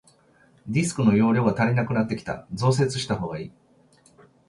[0.67, 3.51] ディスクの容量が足りなくなってきた、増設したほうがいい。